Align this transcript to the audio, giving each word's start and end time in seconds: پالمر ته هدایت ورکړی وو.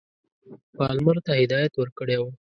پالمر 0.75 1.17
ته 1.25 1.31
هدایت 1.41 1.73
ورکړی 1.77 2.17
وو. 2.19 2.29